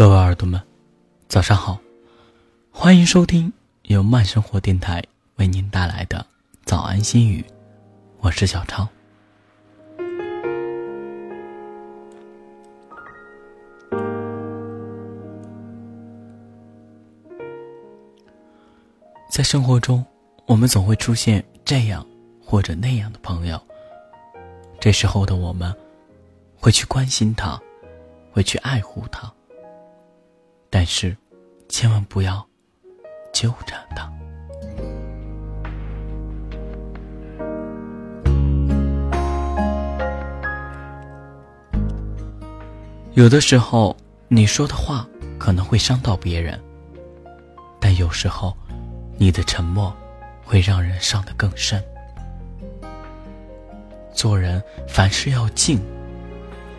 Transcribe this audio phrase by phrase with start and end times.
[0.00, 0.58] 各位耳朵们，
[1.28, 1.78] 早上好，
[2.70, 3.52] 欢迎收听
[3.82, 5.04] 由慢生活电台
[5.36, 6.24] 为您带来的
[6.64, 7.44] 早安心语，
[8.20, 8.88] 我是小超。
[19.28, 20.02] 在生活中，
[20.46, 22.06] 我们总会出现这样
[22.42, 23.60] 或者那样的朋友，
[24.80, 25.70] 这时候的我们，
[26.58, 27.60] 会去关心他，
[28.32, 29.30] 会去爱护他。
[30.72, 31.16] 但是，
[31.68, 32.46] 千万不要
[33.32, 34.08] 纠缠他。
[43.14, 43.96] 有的时候，
[44.28, 45.06] 你说的话
[45.38, 46.58] 可能会伤到别人，
[47.80, 48.56] 但有时候，
[49.18, 49.92] 你的沉默
[50.44, 51.82] 会让人伤得更深。
[54.12, 55.80] 做人凡事要静，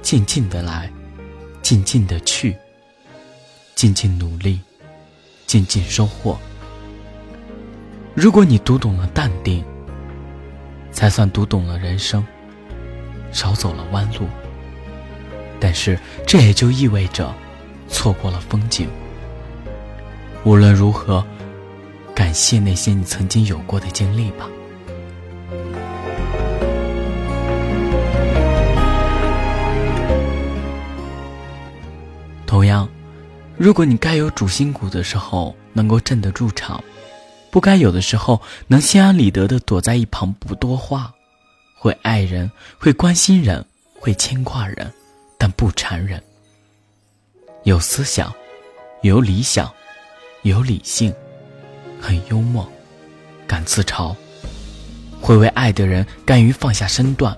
[0.00, 0.90] 静静的来，
[1.60, 2.56] 静静的去。
[3.74, 4.60] 静静努力，
[5.46, 6.38] 静静收获。
[8.14, 9.64] 如果你读懂了淡定，
[10.92, 12.24] 才算读懂了人生，
[13.32, 14.26] 少走了弯路。
[15.58, 17.34] 但是这也就意味着
[17.88, 18.88] 错过了风景。
[20.44, 21.24] 无论如何，
[22.14, 24.46] 感谢那些你曾经有过的经历吧。
[33.56, 36.82] 如果你该有主心骨的时候能够镇得住场，
[37.52, 41.14] 不该有的时候能心安理得的躲在一旁不多话，
[41.76, 43.64] 会爱人，会关心人，
[44.00, 44.92] 会牵挂人，
[45.38, 46.20] 但不缠人。
[47.62, 48.34] 有思想，
[49.02, 49.72] 有理想，
[50.42, 51.14] 有理性，
[52.00, 52.68] 很幽默，
[53.46, 54.14] 敢自嘲，
[55.20, 57.36] 会为爱的人甘于放下身段。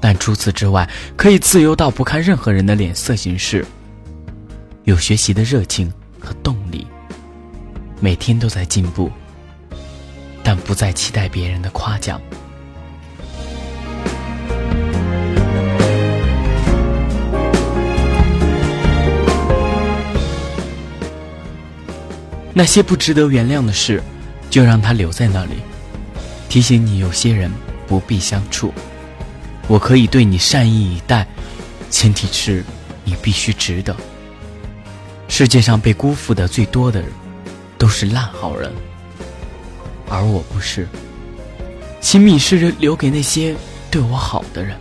[0.00, 3.64] 但除此之外，可以自由到不看任何人的脸色行事。
[4.90, 6.84] 有学习的热情和动力，
[8.00, 9.08] 每天都在进步，
[10.42, 12.20] 但不再期待别人的夸奖。
[22.52, 24.02] 那些不值得原谅的事，
[24.50, 25.52] 就让它留在那里，
[26.48, 27.48] 提醒你有些人
[27.86, 28.74] 不必相处。
[29.68, 31.24] 我可以对你善意以待，
[31.90, 32.64] 前提是
[33.04, 33.94] 你必须值得。
[35.40, 37.08] 世界上被辜负的最多的人，
[37.78, 38.70] 都是烂好人，
[40.06, 40.86] 而我不是。
[41.98, 43.56] 亲密是留给那些
[43.90, 44.76] 对我好的人。